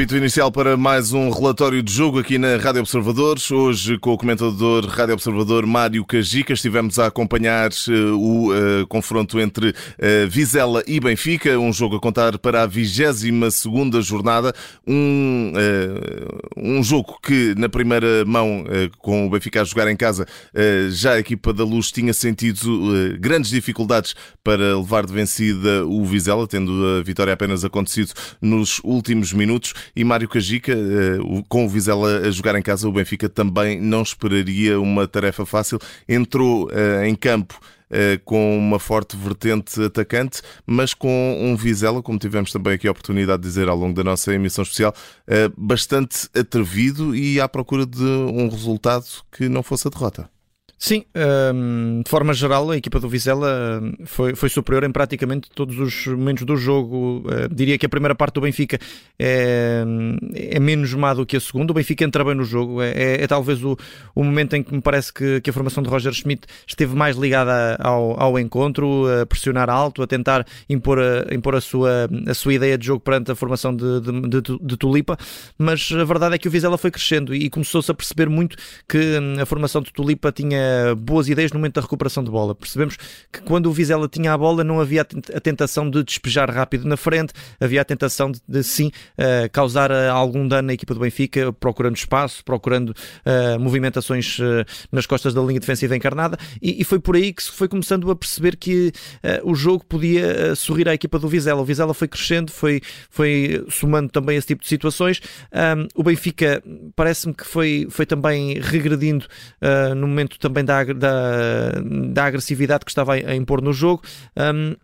[0.00, 3.50] Apito inicial para mais um relatório de jogo aqui na Rádio Observadores.
[3.50, 6.54] Hoje com o comentador Rádio Observador Mário Cajica.
[6.54, 9.74] Estivemos a acompanhar uh, o uh, confronto entre uh,
[10.26, 14.54] Vizela e Benfica, um jogo a contar para a 22 segunda jornada.
[14.86, 15.52] Um,
[16.56, 18.64] um jogo que na primeira mão,
[19.00, 20.26] com o Benfica a jogar em casa,
[20.90, 26.46] já a equipa da Luz tinha sentido grandes dificuldades para levar de vencida o Vizela,
[26.46, 29.74] tendo a vitória apenas acontecido nos últimos minutos.
[29.94, 31.18] E Mário Cajica, eh,
[31.48, 35.78] com o Vizela a jogar em casa, o Benfica também não esperaria uma tarefa fácil.
[36.08, 37.58] Entrou eh, em campo
[37.90, 42.90] eh, com uma forte vertente atacante, mas com um Vizela, como tivemos também aqui a
[42.90, 44.94] oportunidade de dizer ao longo da nossa emissão especial,
[45.56, 50.39] bastante atrevido e à procura de um resultado que não fosse a derrota.
[50.82, 51.04] Sim,
[51.54, 55.78] um, de forma geral, a equipa do Vizela hum, foi, foi superior em praticamente todos
[55.78, 57.22] os momentos do jogo.
[57.26, 58.78] Uh, diria que a primeira parte do Benfica
[59.18, 59.84] é,
[60.34, 61.70] é menos má do que a segunda.
[61.70, 62.80] O Benfica entra bem no jogo.
[62.80, 63.76] É, é, é talvez o,
[64.14, 67.14] o momento em que me parece que, que, a formação de Roger Schmidt esteve mais
[67.14, 72.32] ligada ao, ao encontro, a pressionar alto, a tentar impor a, impor a, sua, a
[72.32, 75.18] sua ideia de jogo perante a formação de, de, de, de Tulipa.
[75.58, 78.56] Mas a verdade é que o Vizela foi crescendo e começou-se a perceber muito
[78.88, 82.54] que hum, a formação de Tulipa tinha boas ideias no momento da recuperação de bola.
[82.54, 82.96] Percebemos
[83.32, 86.96] que quando o Vizela tinha a bola não havia a tentação de despejar rápido na
[86.96, 91.00] frente, havia a tentação de, de sim uh, causar uh, algum dano na equipa do
[91.00, 92.94] Benfica, procurando espaço, procurando
[93.58, 94.38] movimentações
[94.90, 98.10] nas costas da linha defensiva encarnada e, e, foi por aí que se foi começando
[98.10, 98.92] a perceber que
[99.44, 101.60] o jogo podia sorrir à equipa do Vizela.
[101.60, 105.20] O Vizela foi crescendo, foi, foi somando também esse tipo de situações.
[105.52, 106.62] Um, o Benfica
[106.94, 109.26] parece-me que foi, foi também regredindo
[109.96, 111.72] no momento também também da, da,
[112.12, 114.02] da agressividade que estava a impor no jogo.
[114.36, 114.76] Um,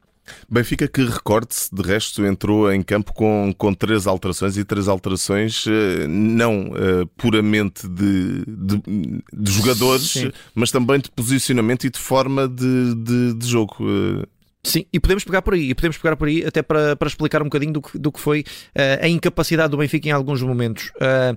[0.49, 5.65] Benfica que recorde-se, de resto, entrou em campo com, com três alterações e três alterações
[5.69, 10.33] eh, não uh, puramente de, de, de jogadores, Sim.
[10.53, 13.77] mas também de posicionamento e de forma de, de, de jogo.
[13.81, 14.27] Uh,
[14.65, 17.41] Sim, e podemos pegar por aí, e podemos pegar por aí até para, para explicar
[17.41, 20.91] um bocadinho do que, do que foi uh, a incapacidade do Benfica em alguns momentos.
[20.97, 21.37] Uh,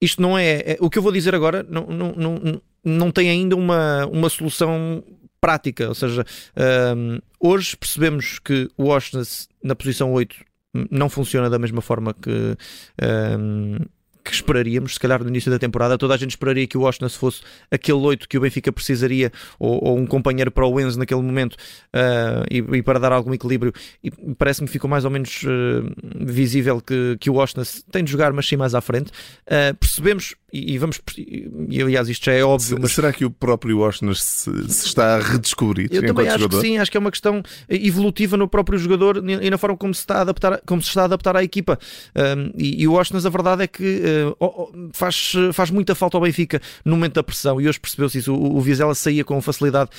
[0.00, 3.28] isto não é, é, O que eu vou dizer agora não, não, não, não tem
[3.30, 5.02] ainda uma, uma solução
[5.40, 5.88] prática.
[5.88, 6.24] Ou seja,
[6.96, 9.22] um, hoje percebemos que o Washington
[9.62, 10.36] na posição 8
[10.90, 12.56] não funciona da mesma forma que.
[13.38, 13.78] Um,
[14.22, 17.08] que esperaríamos, se calhar no início da temporada, toda a gente esperaria que o Washington
[17.08, 21.22] fosse aquele 8 que o Benfica precisaria, ou, ou um companheiro para o Enzo naquele
[21.22, 23.72] momento, uh, e, e, para dar algum equilíbrio.
[24.02, 28.10] E parece-me que ficou mais ou menos uh, visível que, que o Washington tem de
[28.10, 29.10] jogar, mas sim mais à frente.
[29.46, 32.78] Uh, percebemos, e, e, vamos, e aliás isto já é óbvio.
[32.80, 32.92] Mas...
[32.92, 35.88] Será que o próprio Washington se, se, está a redescobrir?
[35.90, 36.60] Eu também acho jogador?
[36.60, 39.94] que sim, acho que é uma questão evolutiva no próprio jogador e na forma como
[39.94, 41.78] se está a adaptar, como se está a adaptar à equipa.
[42.16, 43.82] Um, e, e o Washington, a verdade é que
[44.92, 48.34] faz, faz muita falta ao Benfica no momento da pressão, e hoje percebeu-se isso.
[48.34, 49.90] O, o Vizela saía com facilidade,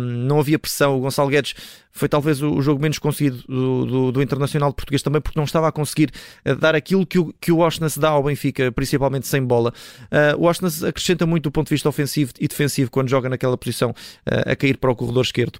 [0.00, 0.96] não havia pressão.
[0.96, 1.54] O Gonçalo Guedes
[1.96, 5.66] foi talvez o, jogo menos conseguido do, do, do, Internacional Português também, porque não estava
[5.68, 6.10] a conseguir
[6.44, 9.72] uh, dar aquilo que o, que o Washington dá ao Benfica, principalmente sem bola.
[10.04, 13.56] Uh, o Washington acrescenta muito do ponto de vista ofensivo e defensivo quando joga naquela
[13.56, 13.94] posição
[14.26, 15.58] a cair para o corredor esquerdo.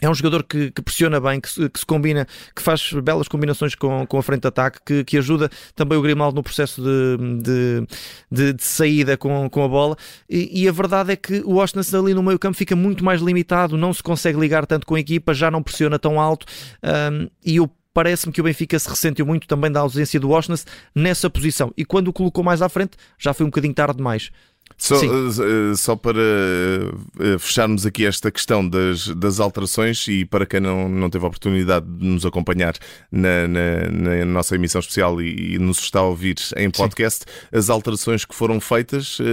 [0.00, 3.26] É um jogador que, que pressiona bem, que se, que se, combina, que faz belas
[3.26, 6.80] combinações com, com a frente de ataque, que, que ajuda também o Grimaldo no processo
[6.80, 7.86] de, de,
[8.30, 9.96] de, de saída com, com a bola.
[10.30, 13.20] E, e, a verdade é que o Washington ali no meio campo fica muito mais
[13.20, 16.46] limitado, não se consegue ligar tanto com a equipa, já não pressiona tão alto.
[16.82, 20.62] Um, e o parece-me que o Benfica se ressentiu muito também da ausência do Washington
[20.94, 21.72] nessa posição.
[21.76, 24.30] E quando o colocou mais à frente, já foi um bocadinho tarde demais.
[24.76, 30.60] Só, uh, só para uh, fecharmos aqui esta questão das, das alterações e para quem
[30.60, 32.74] não, não teve a oportunidade de nos acompanhar
[33.10, 37.58] na, na, na nossa emissão especial e, e, nos está a ouvir em podcast, Sim.
[37.58, 39.24] as alterações que foram feitas uh,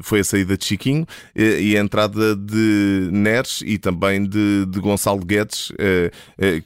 [0.00, 5.20] foi a saída de Chiquinho e a entrada de Neres e também de, de Gonçalo
[5.24, 5.72] Guedes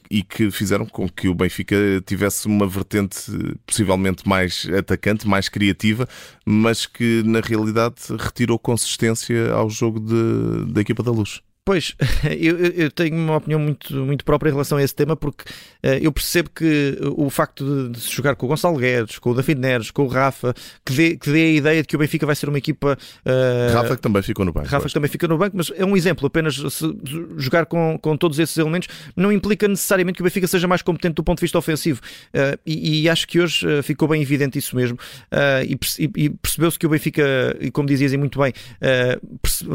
[0.09, 1.75] e que fizeram com que o Benfica
[2.05, 3.31] tivesse uma vertente
[3.65, 6.07] possivelmente mais atacante, mais criativa,
[6.45, 11.41] mas que na realidade retirou consistência ao jogo de, da equipa da Luz.
[11.71, 11.95] Pois,
[12.37, 15.45] eu, eu, tenho uma opinião muito, muito própria em relação a esse tema, porque
[15.81, 19.29] uh, eu percebo que o facto de, de, se jogar com o Gonçalo Guedes, com
[19.29, 20.53] o David Neres, com o Rafa,
[20.85, 22.97] que dê, que dê a ideia de que o Benfica vai ser uma equipa.
[23.25, 24.67] Uh, Rafa que também ficou no banco.
[24.67, 26.27] Rafa que também fica no banco, mas é um exemplo.
[26.27, 26.55] Apenas
[27.37, 31.15] jogar com, com todos esses elementos não implica necessariamente que o Benfica seja mais competente
[31.15, 32.01] do ponto de vista ofensivo.
[32.33, 34.97] Uh, e, e, acho que hoje ficou bem evidente isso mesmo.
[35.65, 35.77] e,
[36.17, 38.51] e percebeu-se que o Benfica, e como dizias muito bem,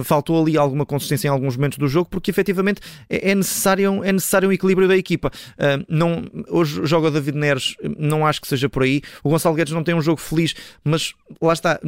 [0.04, 4.04] faltou ali alguma consistência em alguns momentos do do jogo, porque efetivamente é, é necessário,
[4.04, 5.30] é necessário um equilíbrio da equipa.
[5.52, 9.00] Uh, não, hoje joga o David Neres, não acho que seja por aí.
[9.22, 10.54] O Gonçalo Guedes não tem um jogo feliz,
[10.84, 11.80] mas lá está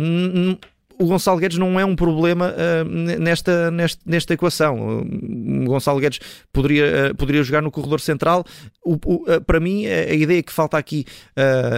[0.98, 2.84] o Gonçalo Guedes não é um problema uh,
[3.20, 5.00] nesta, nesta, nesta equação.
[5.00, 6.18] O Gonçalo Guedes
[6.52, 8.44] poderia, uh, poderia jogar no corredor central.
[8.84, 11.04] O, o, uh, para mim, a, ideia que falta aqui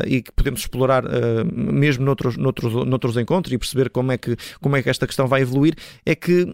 [0.06, 1.04] e que podemos explorar
[1.52, 5.26] mesmo noutros, noutros, noutros encontros e perceber como é, que, como é que esta questão
[5.26, 5.74] vai evoluir
[6.06, 6.46] é que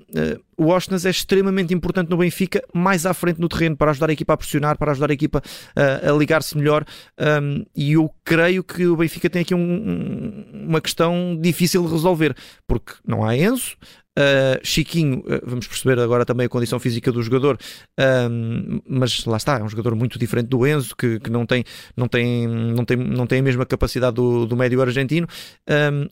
[0.57, 4.13] o Osnas é extremamente importante no Benfica, mais à frente no terreno, para ajudar a
[4.13, 5.43] equipa a pressionar, para ajudar a equipa
[5.77, 6.85] uh, a ligar-se melhor.
[7.19, 12.35] Um, e eu creio que o Benfica tem aqui um, uma questão difícil de resolver,
[12.67, 13.77] porque não há Enzo,
[14.19, 17.59] Uh, Chiquinho, uh, vamos perceber agora também a condição física do jogador,
[18.01, 21.65] uh, mas lá está, é um jogador muito diferente do Enzo, que, que, não, tem,
[21.95, 25.27] não, tem, não, tem, não tem a mesma capacidade do, do médio argentino.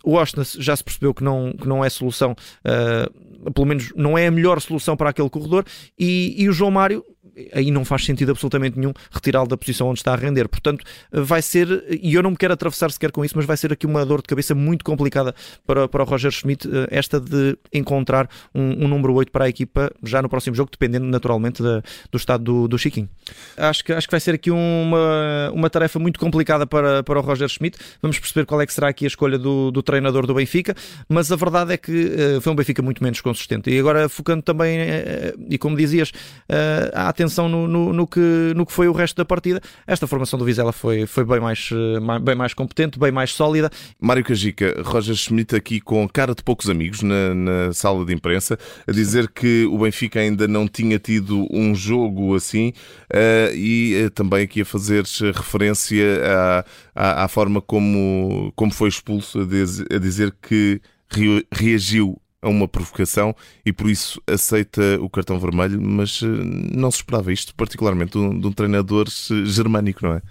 [0.05, 2.37] o Osnas já se percebeu que não, que não é solução,
[3.55, 5.65] pelo menos não é a melhor solução para aquele corredor,
[5.99, 7.05] e, e o João Mário
[7.53, 10.49] aí não faz sentido absolutamente nenhum retirá-lo da posição onde está a render.
[10.49, 13.73] Portanto, vai ser, e eu não me quero atravessar sequer com isso, mas vai ser
[13.73, 15.35] aqui uma dor de cabeça muito complicada
[15.67, 19.49] para, para o Roger Schmidt, eh, esta de encontrar um, um número 8 para a
[19.49, 23.09] equipa já no próximo jogo, dependendo naturalmente da, do estado do, do Chiquinho.
[23.57, 27.23] Acho que, acho que vai ser aqui uma, uma tarefa muito complicada para, para o
[27.23, 27.79] Roger Schmidt.
[28.01, 30.75] Vamos perceber qual é que será aqui a escolha do, do treinador do Benfica,
[31.09, 31.93] mas a verdade é que
[32.37, 33.71] uh, foi um Benfica muito menos consistente.
[33.71, 38.53] E agora focando também, uh, e como dizias, uh, a atenção no, no, no, que,
[38.55, 39.61] no que foi o resto da partida.
[39.87, 43.71] Esta formação do Vizela foi, foi bem, mais, eh, bem mais competente, bem mais sólida.
[44.01, 48.59] Mário Cajica, Roger Schmidt aqui com cara de poucos amigos na, na sala de imprensa,
[48.87, 52.73] a dizer que o Benfica ainda não tinha tido um jogo assim
[53.13, 55.05] uh, e uh, também aqui a fazer
[55.35, 60.81] referência à, à, à, forma como, como foi expulso, a a dizer que
[61.53, 66.99] reagiu a uma provocação e por isso aceita o cartão vermelho, mas eh, não se
[66.99, 70.23] esperava isto, particularmente de um, de um treinador eh, germânico, não é?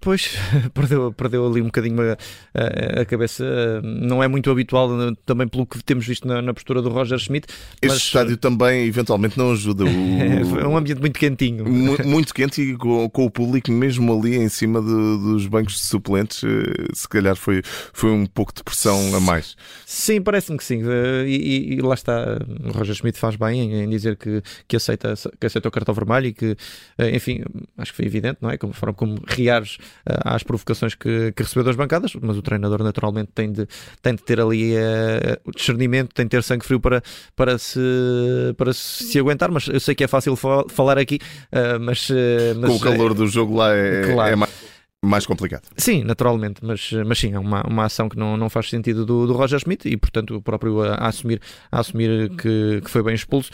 [0.00, 0.30] Pois,
[0.72, 2.16] perdeu, perdeu ali um bocadinho a,
[2.54, 3.44] a, a, cabeça.
[3.82, 4.88] Não é muito habitual,
[5.26, 7.46] também pelo que temos visto na, na postura do Roger Schmidt.
[7.82, 7.96] Este mas...
[7.98, 9.84] estádio também, eventualmente, não ajuda.
[9.84, 9.88] O...
[10.58, 11.66] é um ambiente muito quentinho.
[12.08, 16.42] Muito quente e com, com o público mesmo ali em cima dos bancos de suplentes,
[16.44, 17.62] eh, se calhar foi,
[17.92, 19.56] foi um pouco de pressão a mais.
[19.84, 20.82] Sim, parece-me que sim.
[20.82, 25.14] Eh, e, e, lá está, o Roger Schmidt faz bem em, dizer que, que, aceita,
[25.38, 26.56] que aceita o cartão vermelho e que,
[26.96, 27.42] eh, enfim,
[27.76, 28.56] acho que foi evidente, não é?
[28.56, 29.20] Como forma como
[29.58, 29.76] reares
[30.08, 33.66] uh, às provocações que, que, recebeu das bancadas, mas o treinador naturalmente tem de,
[34.00, 37.02] tem de ter ali uh, o discernimento, tem de ter sangue frio para,
[37.34, 37.80] para, se,
[38.56, 41.18] para se aguentar, mas eu sei que é fácil falar aqui,
[41.52, 42.08] uh, mas,
[42.56, 44.32] mas, Com o calor do jogo lá é, claro.
[44.32, 44.67] é mais
[45.04, 45.62] mais complicado.
[45.76, 49.28] Sim, naturalmente, mas, mas sim, é uma, uma ação que não, não faz sentido do,
[49.28, 51.40] do Roger Schmidt e, portanto, o próprio a, a assumir,
[51.70, 53.50] a assumir que, que foi bem expulso.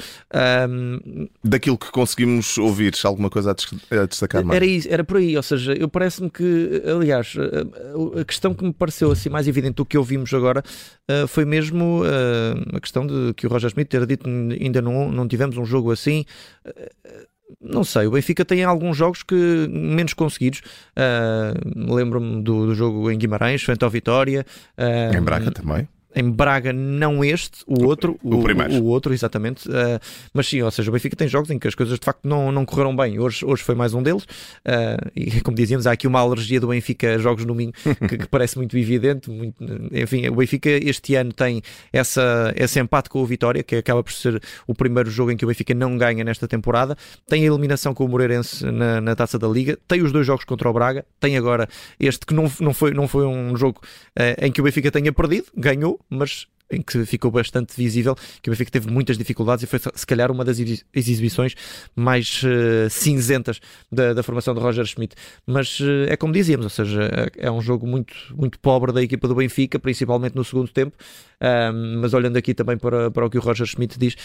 [0.69, 4.56] Um, Daquilo que conseguimos ouvir, alguma coisa a destacar mais?
[4.56, 8.64] Era, isso, era por aí, ou seja, eu parece-me que, aliás, a, a, questão que
[8.64, 10.62] me pareceu assim mais evidente do que ouvimos agora
[11.11, 15.12] uh, foi mesmo uh, a questão de que o Roger Schmidt ter dito ainda não,
[15.12, 16.25] não tivemos um jogo assim.
[16.67, 19.35] Uh, não sei, o Benfica tem alguns jogos que
[19.70, 20.61] menos conseguidos.
[20.96, 24.44] Uh, Lembro-me do, do, jogo em Guimarães, frente ao Vitória.
[24.79, 29.12] Uh, em Braga também em Braga, não este, o outro, o, o, o, o outro,
[29.12, 29.68] exatamente.
[29.68, 30.00] Uh,
[30.33, 32.52] mas sim, ou seja, o Benfica tem jogos em que as coisas de facto não,
[32.52, 33.18] não correram bem.
[33.18, 34.23] Hoje, hoje foi mais um deles.
[34.23, 37.73] Uh, e como dizíamos, há aqui uma alergia do Benfica a jogos no Minho
[38.09, 39.30] que, que parece muito evidente.
[39.30, 39.56] Muito,
[39.92, 44.12] enfim, o Benfica este ano tem essa, esse empate com o Vitória, que acaba por
[44.12, 46.97] ser o primeiro jogo em que o Benfica não ganha nesta temporada.
[47.26, 50.44] Tem a eliminação com o Moreirense na, na taça da Liga, tem os dois jogos
[50.44, 51.68] contra o Braga, tem agora
[51.99, 53.80] este que não, não, foi, não foi um jogo
[54.18, 58.49] uh, em que o Benfica tenha perdido, ganhou mas em que ficou bastante visível que
[58.49, 60.58] o Benfica teve muitas dificuldades e foi se calhar uma das
[60.94, 61.54] exibições
[61.94, 65.14] mais uh, cinzentas da, da, formação de Roger Schmidt.
[65.46, 67.02] Mas uh, é como dizíamos, ou seja,
[67.37, 70.96] é, é um jogo muito, muito pobre da equipa do Benfica, principalmente no segundo tempo.
[71.42, 74.16] Um, mas olhando aqui também para, para o que o Roger Schmidt diz,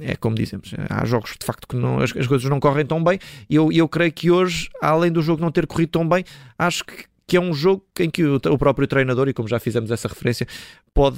[0.00, 3.02] é como dizemos, há jogos de facto que não, as, as coisas não correm tão
[3.02, 3.18] bem.
[3.48, 6.24] E eu, eu creio que hoje, além do jogo não ter corrido tão bem,
[6.58, 9.92] acho que que é um jogo em que o, próprio treinador, e como já fizemos
[9.92, 10.48] essa referência,
[10.92, 11.16] pode,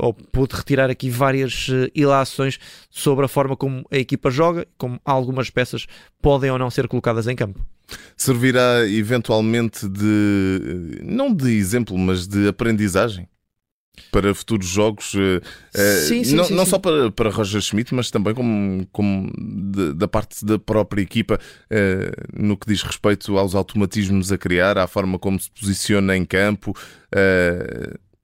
[0.00, 2.58] ou pode retirar aqui várias uh, ilações
[2.90, 5.86] sobre a forma como a equipa joga, como algumas peças
[6.20, 7.66] podem ou não ser colocadas em campo.
[8.14, 13.26] Servirá eventualmente de, não de exemplo, mas de aprendizagem?
[14.10, 15.40] Para futuros jogos, uh,
[16.06, 19.92] sim, sim, não, sim, não só para, para Roger Schmidt, mas também como, como de,
[19.94, 24.86] da parte da própria equipa, uh, no que diz respeito aos automatismos a criar, à
[24.86, 26.74] forma como se posiciona em campo,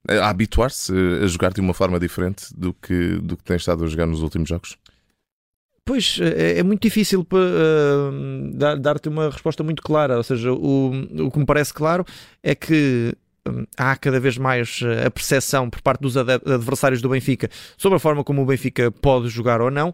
[0.08, 3.86] a habituar-se a jogar de uma forma diferente do que, do que tem estado a
[3.86, 4.76] jogar nos últimos jogos?
[5.84, 10.16] Pois, é, é muito difícil uh, dar-te uma resposta muito clara.
[10.16, 10.90] Ou seja, o,
[11.26, 12.04] o que me parece claro
[12.42, 13.14] é que
[13.76, 18.22] há cada vez mais a percepção por parte dos adversários do Benfica sobre a forma
[18.22, 19.92] como o Benfica pode jogar ou não.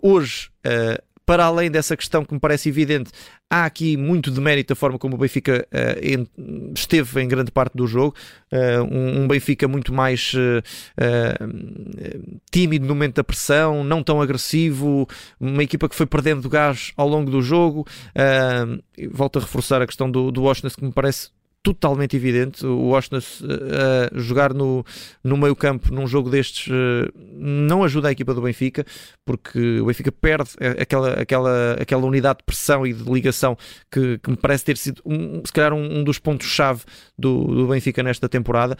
[0.00, 3.10] Hoje, uh, para além dessa questão que me parece evidente,
[3.48, 5.66] há aqui muito de mérito da forma como o Benfica
[6.74, 8.14] esteve em grande parte do jogo.
[8.90, 10.32] Um, Benfica muito mais
[12.50, 15.08] tímido no momento da pressão, não tão agressivo,
[15.38, 17.86] uma equipa que foi perdendo gás ao longo do jogo.
[19.12, 21.30] volto a reforçar a questão do, do Washington, que me parece
[21.62, 22.66] totalmente evidente.
[22.66, 24.84] O Washington uh, jogar no,
[25.22, 28.84] no meio campo num jogo destes uh, não ajuda a equipa do Benfica,
[29.24, 30.50] porque o Benfica perde
[30.80, 33.56] aquela, aquela, aquela unidade de pressão e de ligação
[33.90, 36.82] que, que me parece ter sido, um, se calhar, um, um dos pontos-chave
[37.16, 38.76] do, do, Benfica nesta temporada.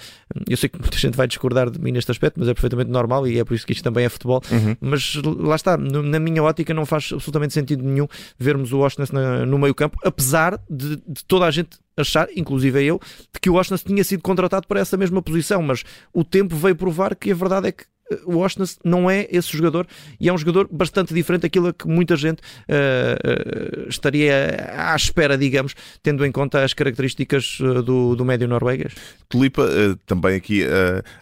[0.48, 3.28] Eu sei que muita gente vai discordar de mim neste aspecto, mas é perfeitamente normal
[3.28, 4.42] e é por isso que isto também é futebol.
[4.50, 4.76] Uhum.
[4.80, 9.58] Mas lá está, na minha ótica, não faz absolutamente sentido nenhum vermos o Washington no
[9.58, 13.00] meio campo, apesar de, de toda a gente achar, inclusive eu,
[13.32, 15.82] de que o Washington tinha sido contratado para essa mesma posição, mas
[16.12, 19.56] o tempo veio provar que a verdade é que eh, o Washington não é esse
[19.56, 19.86] jogador
[20.20, 25.36] e é um jogador bastante diferente daquilo que muita gente uh, uh, estaria à espera,
[25.36, 28.94] digamos, tendo em conta as características do, do médio norueguês.
[29.28, 30.64] Tulipa, uh, também aqui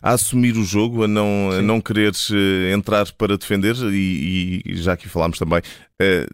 [0.03, 2.13] a assumir o jogo, a não, a não querer
[2.73, 5.63] entrar para defender, e, e, já aqui falámos também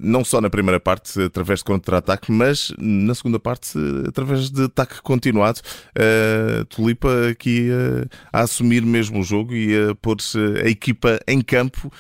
[0.01, 3.73] não só na primeira parte, através de contra-ataque, mas na segunda parte,
[4.07, 5.61] através de ataque continuado.
[5.99, 10.17] Uh, Tulipa aqui uh, a assumir mesmo o jogo e a pôr
[10.65, 11.91] a equipa em campo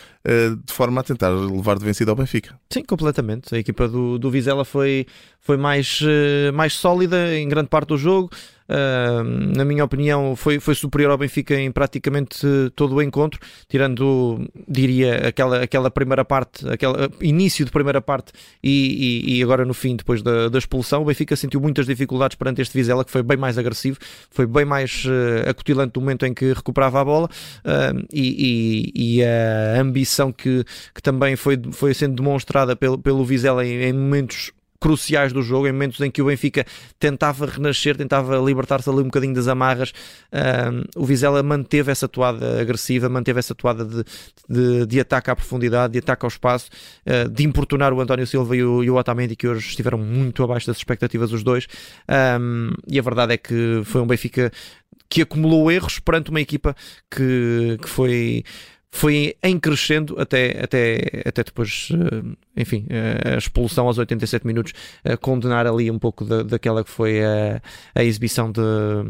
[0.64, 2.58] de forma a tentar levar de vencida ao Benfica.
[2.68, 3.54] Sim, completamente.
[3.54, 5.06] A equipa do, do Vizela foi,
[5.40, 6.00] foi mais,
[6.52, 8.28] mais sólida em grande parte do jogo.
[8.68, 15.28] Na minha opinião, foi, foi superior ao Benfica em praticamente todo o encontro, tirando, diria,
[15.28, 18.32] aquela, aquela primeira parte, aquele início de primeira parte
[18.62, 21.02] e, e, e agora no fim, depois da, da, expulsão.
[21.02, 23.98] O Benfica sentiu muitas dificuldades perante este Vizela, que foi bem mais agressivo,
[24.30, 29.24] foi bem mais uh, acutilante no momento em que recuperava a bola uh, e, e,
[29.24, 34.52] a ambição que, que também foi, foi sendo demonstrada pelo, pelo Vizela em, em momentos
[34.86, 36.64] cruciais do jogo, em momentos em que o Benfica
[36.96, 39.92] tentava renascer, tentava libertar-se ali um bocadinho das amarras.
[40.94, 44.04] o Vizela manteve essa toada agressiva, manteve essa toada de,
[44.48, 46.70] de, de, ataque à profundidade, de ataque ao espaço,
[47.04, 50.44] uh, de importunar o António Silva e o, e o Otamendi, que hoje estiveram muito
[50.44, 51.66] abaixo das expectativas os dois.
[52.40, 54.52] Um, e a verdade é que foi um Benfica
[55.08, 56.76] que acumulou erros perante uma equipa
[57.10, 58.44] que, que foi
[58.96, 64.72] foi em crescendo até, até, até depois, eh, enfim, eh, a expulsão aos 87 minutos,
[65.04, 67.60] a condenar ali um pouco da, daquela que foi a,
[67.94, 68.60] a, exibição de,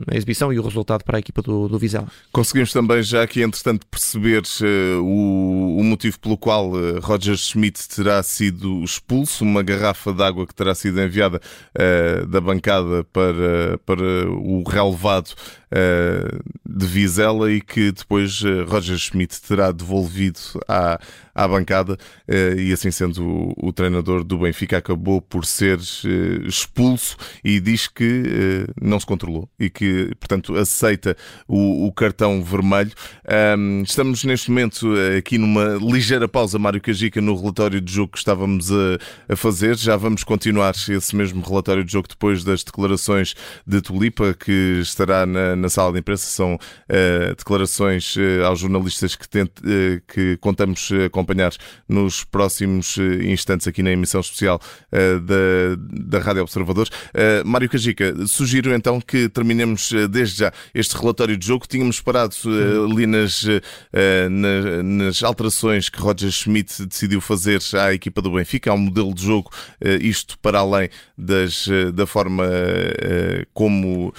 [0.09, 2.09] a exibição e o resultado para a equipa do, do Vizela.
[2.33, 7.89] Conseguimos também já aqui, entretanto, perceber uh, o, o, motivo pelo qual uh, Roger Schmidt
[7.89, 11.41] terá sido expulso, uma garrafa de água que terá sido enviada
[11.75, 15.31] uh, da bancada para, para o relevado
[16.65, 20.39] de Vizela e que depois Roger Schmidt terá devolvido
[20.69, 20.99] à,
[21.37, 23.23] à bancada eh, e assim sendo
[23.57, 29.07] o, treinador do Benfica acabou por ser eh, expulso e diz que eh, não se
[29.07, 31.17] controlou e que, portanto, aceita
[31.47, 32.93] o, o cartão vermelho.
[33.85, 34.89] Estamos neste momento
[35.19, 39.77] aqui numa ligeira pausa, Mário Cajica, no relatório de jogo que estávamos a, a fazer.
[39.77, 43.35] Já vamos continuar esse mesmo relatório de jogo depois das declarações
[43.67, 46.27] de Tulipa, que estará na, na sala de imprensa.
[46.27, 51.53] São uh, declarações uh, aos jornalistas que, tente, uh, que contamos acompanhar
[51.89, 54.61] nos próximos eh, instantes aqui na emissão especial
[54.93, 55.39] uh, da,
[56.09, 56.91] da Rádio Observadores.
[56.91, 61.67] Uh, Mário Cajica, sugiro então que terminemos desde já este relatório de jogo.
[61.69, 62.35] Tínhamos parado
[62.85, 63.45] ali nas,
[64.31, 69.25] na, nas alterações que Roger Schmidt decidiu fazer à equipa do Benfica, ao modelo de
[69.25, 69.51] jogo,
[70.01, 72.45] isto para além das, da forma
[73.55, 74.13] como,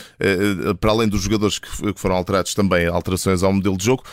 [0.79, 4.03] para além dos jogadores que foram alterados, também alterações ao modelo de jogo.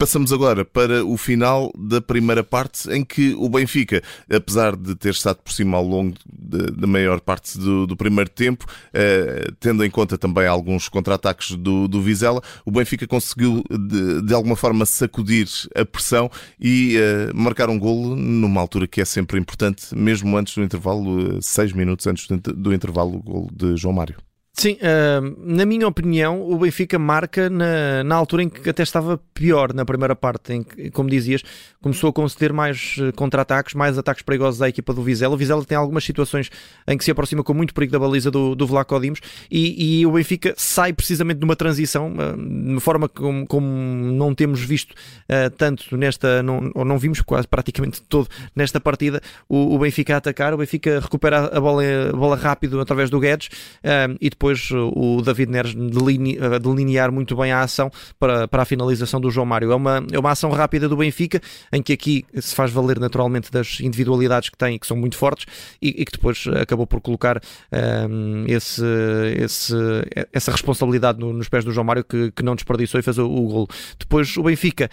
[0.00, 4.00] Passamos agora para o final da primeira parte, em que o Benfica,
[4.32, 8.64] apesar de ter estado por cima ao longo da maior parte do, do primeiro tempo,
[8.94, 14.32] eh, tendo em conta também alguns contra-ataques do, do, Vizela, o Benfica conseguiu de, de,
[14.32, 19.36] alguma forma sacudir a pressão e eh, marcar um golo numa altura que é sempre
[19.36, 23.94] importante, mesmo antes do intervalo, eh, seis minutos antes do, intervalo, o golo de João
[23.94, 24.27] Mário.
[24.58, 29.16] Sim, uh, na minha opinião, o Benfica marca na, na altura em que até estava
[29.32, 31.44] pior na primeira parte, em que, como dizias,
[31.80, 35.32] começou a conceder mais eh, contra-ataques, mais ataques perigosos à equipa do Vizela.
[35.32, 36.50] O Vizela tem algumas situações
[36.88, 40.06] em que se aproxima com muito perigo da baliza do, do Vlaco Dimos e, e,
[40.06, 44.60] o Benfica sai precisamente de uma transição, uh, de uma forma como, como não temos
[44.60, 49.78] visto uh, tanto nesta, não, ou não vimos quase praticamente todo nesta partida, o, o
[49.78, 53.50] Benfica a atacar, o Benfica recupera a bola, a bola rápido através do Guedes
[54.20, 59.20] e depois depois o David Neres delinear muito bem a ação para, para a finalização
[59.20, 59.70] do João Mário.
[59.70, 61.40] É uma, é uma ação rápida do Benfica,
[61.72, 65.16] em que aqui se faz valer naturalmente das individualidades que tem e que são muito
[65.16, 65.46] fortes
[65.82, 67.40] e, e que depois acabou por colocar
[68.10, 68.84] um, esse,
[69.36, 69.74] esse,
[70.32, 73.26] essa responsabilidade no, nos pés do João Mário que, que não desperdiçou e fez o,
[73.26, 73.68] o golo.
[73.98, 74.88] Depois o Benfica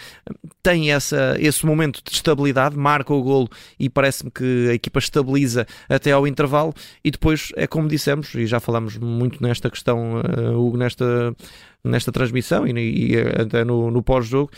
[0.62, 5.66] tem essa, esse momento de estabilidade, marca o golo e parece-me que a equipa estabiliza
[5.88, 10.60] até ao intervalo e depois é como dissemos e já falamos muito nesta questão, uh,
[10.60, 11.36] Hugo, nesta,
[11.84, 12.72] nesta transmissão e,
[13.12, 14.52] e até no, no pós-jogo.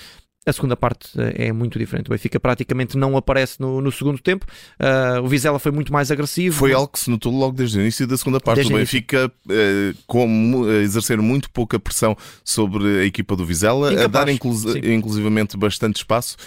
[0.45, 2.07] A segunda parte eh, é muito diferente.
[2.07, 4.45] O Benfica praticamente não aparece no, no segundo tempo.
[4.79, 6.55] Uh, o Vizela foi muito mais agressivo.
[6.55, 8.59] Foi algo que se notou logo desde o início da segunda parte.
[8.59, 12.15] Desde o Benfica, uh, com exercer muito pouca pressão
[12.45, 16.37] sobre a equipa do Vizela, Incapaz, a dar inclus inclusivamente bastante espaço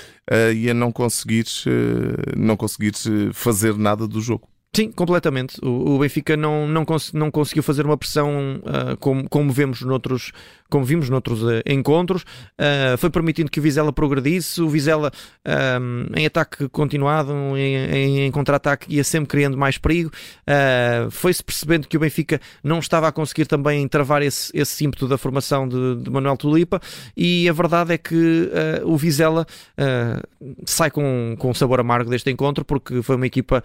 [0.55, 1.45] e a não conseguir,
[2.37, 2.93] não conseguir
[3.33, 4.49] fazer nada do jogo.
[4.75, 5.59] Sim, completamente.
[5.65, 9.81] O, o, Benfica não, não, cons não conseguiu fazer uma pressão uh, como, como, vemos
[9.83, 10.31] noutros,
[10.71, 12.23] como vimos noutros uh, encontros.
[12.23, 14.63] Uh, foi permitindo que o Vizela progredisse.
[14.63, 15.11] O Vizela,
[16.17, 20.11] em ataque continuado, em, em, contra-ataque, ia sempre criando mais perigo.
[21.11, 25.19] Foi-se percebendo que o Benfica não estava a conseguir também travar esse, esse ímpeto da
[25.19, 26.81] formação de, de Manuel Tulipa.
[27.17, 28.51] E a verdade é que
[28.85, 29.47] o Vizela
[30.65, 33.63] sai com, com sabor amargo deste encontro, porque foi uma equipa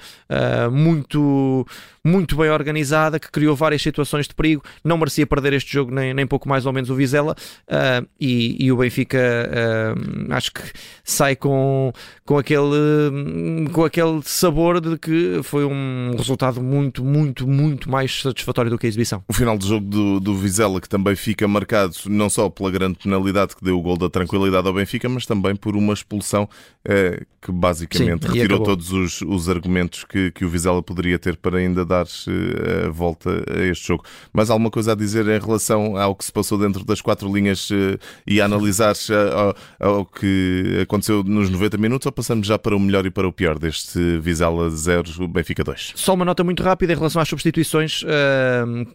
[0.72, 1.66] muito,
[2.04, 6.14] muito bem organizada, que criou várias situações de perigo, não merecia perder este jogo nem,
[6.14, 7.36] nem pouco mais ou menos o Vizela
[7.68, 10.62] uh, e, e, o Benfica uh, acho que
[11.04, 11.92] sai com,
[12.26, 18.72] com, aquele, com aquele sabor de que foi um resultado muito, muito, muito mais satisfatório
[18.72, 19.24] do que a exibição.
[19.28, 22.98] O final do jogo do, do Vizela que também fica marcado não só pela grande
[22.98, 26.44] penalidade que deu o gol da tranquilidade ao Benfica, mas também por uma expulsão
[26.88, 31.38] uh, que basicamente Sim, retirou todos os, os argumentos que, que o Vizela poderia ter
[31.38, 34.04] para ainda dar eh, a volta a este jogo.
[34.34, 37.70] Mas alguma coisa a dizer em relação ao que se passou dentro das quatro linhas
[37.72, 42.80] eh, e analisar eh, ao que aconteceu nos 90 minutos ou passamos já para o
[42.80, 45.94] melhor e para o pior deste Vizela 0, Benfica 2?
[45.96, 48.04] Só uma nota muito rápida em relação às substituições.
[48.04, 48.86] Uh,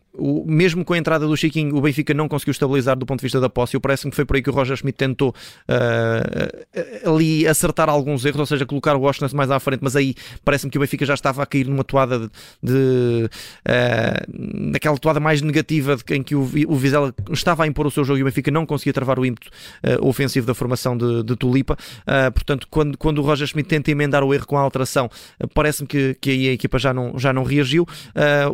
[0.46, 3.40] mesmo com a entrada do Chiquinho, o Benfica não conseguiu estabilizar do ponto de vista
[3.40, 3.74] da posse.
[3.74, 8.24] Eu parece-me que foi por aí que o Roger Schmidt tentou uh, ali acertar alguns
[8.24, 11.06] erros, ou seja, colocar o Washington mais à frente, mas aí parece-me que o Benfica
[11.06, 12.30] já estava a cair numa toada de,
[12.62, 13.30] de
[13.66, 18.04] uh, naquela toada mais negativa em que o, o Vizela estava a impor o seu
[18.04, 21.36] jogo e o Benfica não conseguia travar o ímpeto uh, ofensivo da formação de, de
[21.36, 21.76] Tulipa.
[22.02, 25.10] Uh, portanto, quando, quando o Roger Schmidt tenta emendar o erro com a alteração,
[25.54, 27.86] parece-me que, que aí a equipa já não, já não reagiu.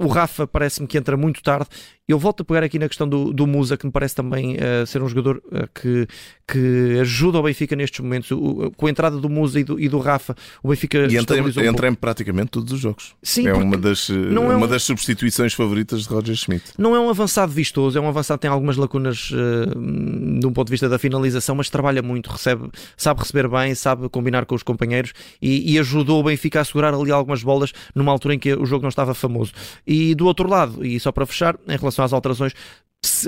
[0.00, 1.68] o Rafa parece-me que entra muito tarde
[2.08, 4.86] eu volto a pegar aqui na questão do, do Musa, que me parece também uh,
[4.86, 6.06] ser um jogador uh, que,
[6.46, 8.30] que ajuda o Benfica nestes momentos.
[8.30, 11.42] O, com a entrada do Musa e do, e do Rafa, o Benfica e entra,
[11.42, 13.16] um entra em praticamente todos os jogos.
[13.20, 14.68] Sim, é uma das, não é uma um...
[14.68, 16.64] das substituições favoritas de Roger Schmidt.
[16.78, 20.52] Não é um avançado vistoso, é um avançado que tem algumas lacunas uh, de um
[20.52, 24.54] ponto de vista da finalização, mas trabalha muito, recebe, sabe receber bem, sabe combinar com
[24.54, 28.38] os companheiros e, e ajudou o Benfica a segurar ali algumas bolas numa altura em
[28.38, 29.52] que o jogo não estava famoso.
[29.84, 32.52] E do outro lado, e só para fechar, em relação relação às alterações,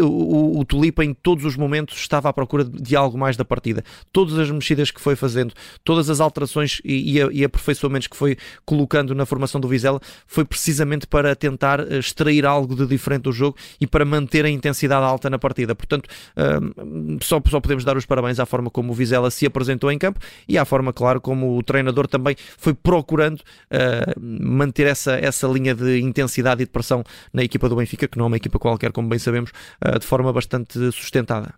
[0.00, 3.84] o, o, Tulipa em todos os momentos estava à procura de algo mais da partida.
[4.12, 5.54] Todas as mexidas que foi fazendo,
[5.84, 10.44] todas as alterações e, e, e aperfeiçoamentos que foi colocando na formação do Vizela foi
[10.44, 15.04] precisamente para tentar eh, extrair algo de diferente do jogo e para manter a intensidade
[15.04, 15.74] alta na partida.
[15.74, 19.90] Portanto, um, só, só podemos dar os parabéns à forma como o Vizela se apresentou
[19.90, 25.12] em campo e à forma, claro, como o treinador também foi procurando uh, manter essa,
[25.12, 28.36] essa linha de intensidade e de pressão na equipa do Benfica, que não é uma
[28.36, 29.52] equipa qualquer, como bem sabemos,
[30.00, 31.54] de forma bastante sustentada.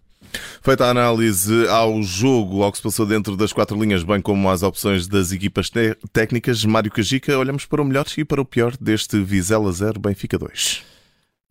[0.63, 4.49] Feita a análise ao jogo, ao que se passou dentro das quatro linhas, bem como
[4.49, 5.71] às opções das equipas
[6.13, 10.39] técnicas, Mário Cajica, olhamos para o melhor e para o pior deste Vizela 0 Benfica
[10.39, 10.91] 2.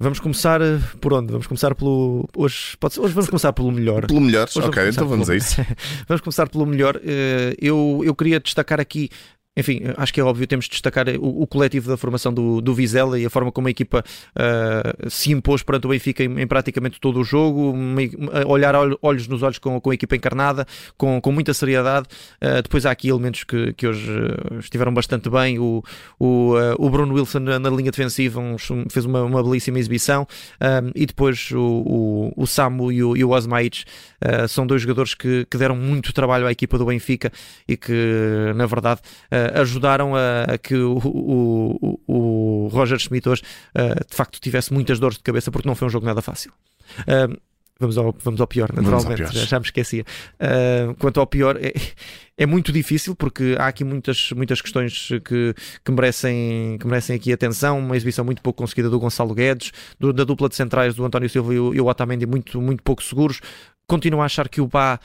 [0.01, 1.29] Vamos começar eh, por onde?
[1.29, 2.25] Vamos começar pelo.
[2.33, 4.07] Hoje, pode ser, hoje vamos começar pelo melhor.
[4.07, 5.35] Pelo melhor, hoje ok, então vamos pelo...
[5.35, 5.57] a isso.
[6.07, 6.97] vamos começar pelo melhor.
[7.03, 9.09] Eh, eu, eu queria destacar aqui
[9.57, 12.73] enfim, acho que é óbvio, temos de destacar o, o coletivo da formação do, do
[12.73, 16.47] Vizela e a forma como a equipa uh, se impôs perante o Benfica em, em,
[16.47, 17.75] praticamente todo o jogo,
[18.47, 20.65] olhar olhos nos olhos com, com a equipa encarnada,
[20.97, 22.07] com, com muita seriedade.
[22.41, 24.09] Uh, depois há aqui elementos que, que hoje
[24.59, 25.59] estiveram bastante bem.
[25.59, 25.83] O,
[26.17, 28.55] o, uh, o Bruno Wilson na, na linha defensiva um,
[28.89, 30.27] fez uma, uma, belíssima exibição
[30.93, 33.83] e depois o, o, o Samu e o, e Osmaic
[34.47, 37.31] são dois jogadores que, que deram muito trabalho à equipa do Benfica
[37.67, 39.01] e que, na verdade,
[39.53, 43.43] ajudaram a, a que o, o, o, Roger Schmidt hoje
[43.75, 46.51] uh, de facto tivesse muitas dores de cabeça porque não foi um jogo nada fácil.
[47.01, 47.39] Uh,
[47.79, 50.03] vamos, ao, vamos ao pior, naturalmente, ao já, já, me esquecia.
[50.35, 51.73] Uh, quanto ao pior, é,
[52.37, 57.31] é, muito difícil porque há aqui muitas, muitas questões que, que, merecem, que merecem aqui
[57.31, 57.79] atenção.
[57.79, 61.29] Uma exibição muito pouco conseguida do Gonçalo Guedes, do, da dupla de centrais do António
[61.29, 63.39] Silva e o, e o Otamendi muito, muito pouco seguros.
[63.87, 64.99] Continuo a achar que o Bá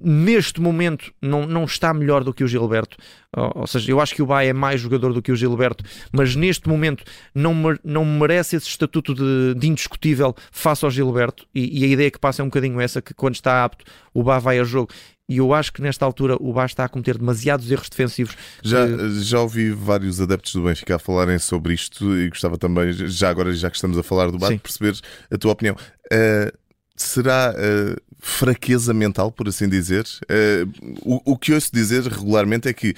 [0.00, 2.96] neste momento não, não está melhor do que o Gilberto.
[3.34, 6.36] Ou, seja, eu acho que o Bahia é mais jogador do que o Gilberto, mas
[6.36, 7.02] neste momento
[7.34, 11.46] não, não merece esse estatuto de, de indiscutível face ao Gilberto.
[11.54, 14.22] E, e, a ideia que passa é um bocadinho essa: que quando está apto, o
[14.22, 14.92] Bahia vai a jogo.
[15.28, 18.36] E eu acho que nesta altura o Bahia está a cometer demasiados erros defensivos.
[18.62, 19.20] Já, que...
[19.20, 23.70] já ouvi vários adeptos do Benfica falarem sobre isto e gostava também, já agora, já
[23.70, 24.94] que estamos a falar do Bahia, de perceber
[25.30, 25.74] a tua opinião.
[26.12, 26.52] Uh,
[26.96, 30.04] será uh, fraqueza mental, por assim dizer?
[30.24, 32.94] Uh, o, o, que ouço dizer regularmente é que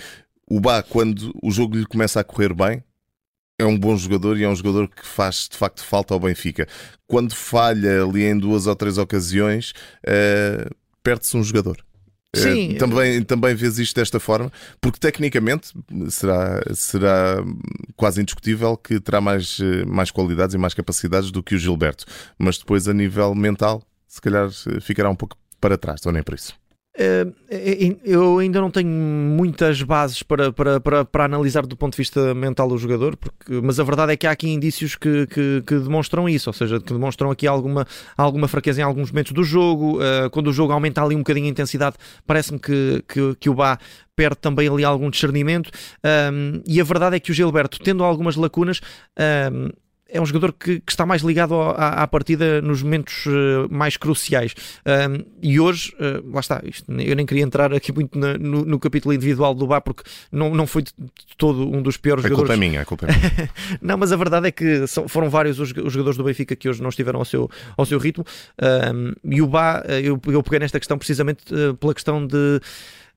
[0.48, 2.82] o Bá, quando o jogo lhe começa a correr bem,
[3.58, 6.66] é um bom jogador e é um jogador que faz de facto falta ao Benfica.
[7.06, 9.72] Quando falha ali em duas ou três ocasiões,
[10.06, 11.84] uh, perde-se um jogador.
[12.34, 12.74] Sim.
[12.76, 15.72] também, também vês isto desta forma, porque tecnicamente
[16.08, 17.44] será, será
[17.96, 22.04] quase indiscutível que terá mais, mais qualidades e mais capacidades do que o Gilberto,
[22.38, 23.82] mas depois a nível mental
[24.14, 26.54] se calhar eh, ficará um pouco para trás, ou nem por isso.
[26.96, 31.94] Eh, eh, eu ainda não tenho muitas bases para, para, para, para, analisar do ponto
[31.94, 35.26] de vista mental o jogador, porque, mas a verdade é que há aqui indícios que,
[35.26, 37.84] que, que demonstram isso, ou seja, que demonstram aqui alguma,
[38.16, 39.98] alguma fraqueza em alguns momentos do jogo.
[40.30, 43.78] quando o jogo aumenta ali um bocadinho a intensidade, parece-me que, que, que o Bá
[44.14, 45.70] perde também ali algum discernimento.
[46.66, 48.80] E a verdade é que o Gilberto, tendo algumas lacunas,
[50.08, 53.96] é um jogador que, que está mais ligado à, à, partida nos momentos uh, mais
[53.96, 54.54] cruciais.
[54.86, 58.64] Um, e hoje, uh, lá está, isto, eu nem queria entrar aqui muito na, no,
[58.64, 60.92] no, capítulo individual do Bá, porque não, não foi de
[61.36, 62.50] todo um dos piores a jogadores.
[62.50, 63.50] Culpa é minha, a culpa é minha.
[63.82, 66.68] não, mas a verdade é que são, foram vários os, os, jogadores do Benfica que
[66.68, 68.24] hoje não estiveram ao seu, ao seu ritmo.
[68.94, 71.44] Um, e o Bá, eh, eu, eu peguei nesta questão precisamente
[71.80, 72.60] pela questão de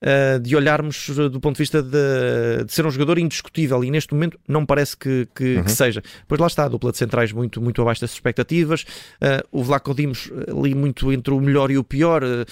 [0.02, 3.90] uh, de olharmos eh, do ponto de vista de, de, ser um jogador indiscutível e
[3.90, 5.64] neste momento não parece que, que, uhum.
[5.64, 6.02] que, seja.
[6.26, 8.82] Pois lá está, a dupla de centrais muito, muito abaixo das expectativas.
[8.82, 12.46] Uh, o Vlaco Dimos ali muito entre o melhor e o pior, uh,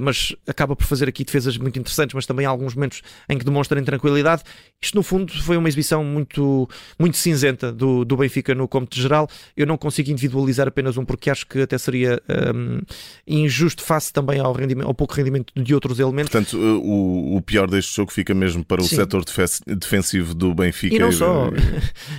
[0.00, 3.44] mas acaba por fazer aqui defesas muito interessantes, mas também há alguns momentos em que
[3.44, 4.42] demonstra tranquilidade.
[4.82, 9.28] Isto no fundo foi uma exibição muito, muito cinzenta do, do Benfica no cômputo geral.
[9.56, 12.20] Eu não consigo individualizar apenas um porque acho que até seria
[12.54, 12.80] um,
[13.26, 16.30] injusto face também ao, rendimento, ao pouco rendimento de outros elementos.
[16.30, 16.56] Portanto,
[16.86, 18.96] o, o pior deste jogo fica mesmo para o Sim.
[18.96, 19.24] setor
[19.66, 20.94] defensivo do Benfica.
[20.94, 21.50] E não só.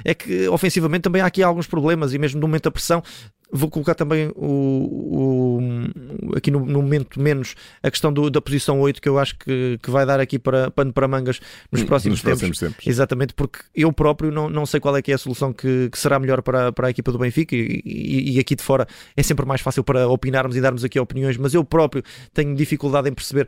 [0.03, 3.03] É que ofensivamente também há aqui alguns problemas e mesmo no momento da pressão
[3.49, 8.79] Vou colocar também o, o aqui no, no, momento menos a questão do, da posição
[8.81, 11.39] 8 que eu acho que, que vai dar aqui para pano para mangas
[11.71, 12.39] nos próximos, nos tempos.
[12.39, 12.85] próximos tempos.
[12.85, 15.97] Exatamente, porque eu próprio não, não sei qual é que é a solução que, que
[15.97, 19.23] será melhor para, para a equipa do Benfica e, e, e, aqui de fora é
[19.23, 22.03] sempre mais fácil para opinarmos e darmos aqui opiniões, mas eu próprio
[22.33, 23.47] tenho dificuldade em perceber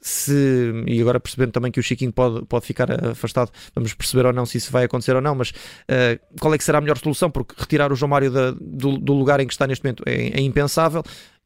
[0.00, 4.32] se, e agora percebendo também que o Chiquinho pode, pode ficar afastado, vamos perceber ou
[4.32, 6.98] não se isso vai acontecer ou não, mas uh, qual é que será a melhor
[6.98, 7.30] solução?
[7.30, 10.28] Porque retirar o João Mário da, do, do, lugar em que está neste momento é,
[10.28, 11.02] é impensável.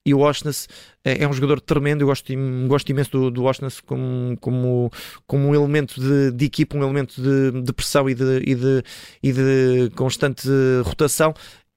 [0.06, 0.68] E o Oshness
[1.02, 2.30] é, é, um jogador tremendo, eu gosto,
[2.68, 4.92] gosto imenso do, do Oshness como, como,
[5.26, 8.82] como um elemento de, de equipa, um elemento de, de pressão e de, e, de,
[9.22, 10.46] e de constante
[10.84, 11.32] rotação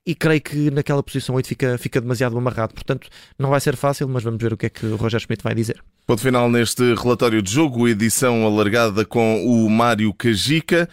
[0.05, 2.73] e creio que naquela posição 8 fica, fica demasiado amarrado.
[2.73, 3.09] Portanto,
[3.39, 5.55] não vai ser fácil, mas vamos ver o que é que o Roger Schmidt vai
[5.55, 5.81] dizer.
[6.07, 10.87] Ponto final neste relatório de jogo, edição alargada com o Mário Cajica.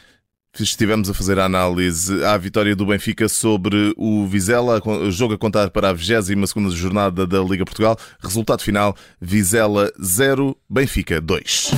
[0.59, 5.71] Estivemos a fazer a análise à vitória do Benfica sobre o Vizela, jogo a contar
[5.71, 7.97] para a 22 jornada da Liga Portugal.
[8.19, 11.71] Resultado final: Vizela 0, Benfica 2.